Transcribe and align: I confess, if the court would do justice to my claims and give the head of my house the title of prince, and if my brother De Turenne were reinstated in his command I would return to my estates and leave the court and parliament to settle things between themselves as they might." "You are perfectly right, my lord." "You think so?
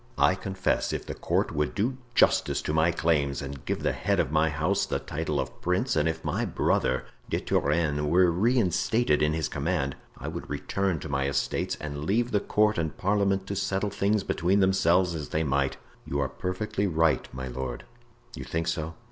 I 0.17 0.33
confess, 0.33 0.93
if 0.93 1.05
the 1.05 1.13
court 1.13 1.51
would 1.51 1.75
do 1.75 1.97
justice 2.15 2.63
to 2.63 2.73
my 2.73 2.91
claims 2.91 3.39
and 3.39 3.63
give 3.65 3.83
the 3.83 3.91
head 3.91 4.19
of 4.19 4.31
my 4.31 4.49
house 4.49 4.87
the 4.87 4.97
title 4.97 5.39
of 5.39 5.61
prince, 5.61 5.95
and 5.95 6.09
if 6.09 6.25
my 6.25 6.43
brother 6.43 7.05
De 7.29 7.39
Turenne 7.39 8.09
were 8.09 8.31
reinstated 8.31 9.21
in 9.21 9.33
his 9.33 9.47
command 9.47 9.95
I 10.17 10.27
would 10.27 10.49
return 10.49 10.97
to 11.01 11.07
my 11.07 11.27
estates 11.27 11.75
and 11.79 12.03
leave 12.05 12.31
the 12.31 12.39
court 12.39 12.79
and 12.79 12.97
parliament 12.97 13.45
to 13.45 13.55
settle 13.55 13.91
things 13.91 14.23
between 14.23 14.59
themselves 14.59 15.13
as 15.13 15.29
they 15.29 15.43
might." 15.43 15.77
"You 16.03 16.19
are 16.19 16.29
perfectly 16.29 16.87
right, 16.87 17.31
my 17.31 17.47
lord." 17.47 17.83
"You 18.35 18.43
think 18.43 18.67
so? 18.69 18.95